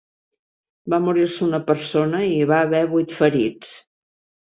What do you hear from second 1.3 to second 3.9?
una persona i hi va haver vuit ferits.